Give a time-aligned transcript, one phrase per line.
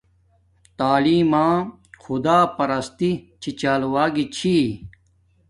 [0.77, 1.47] تعیلم ما
[2.03, 3.11] خداپرستی
[3.41, 4.55] چھی چال وگی چھی